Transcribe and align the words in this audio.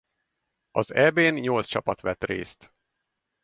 Az 0.71 0.93
Eb-n 0.93 1.33
nyolc 1.39 1.67
csapat 1.67 2.01
vett 2.01 2.23
részt. 2.23 2.73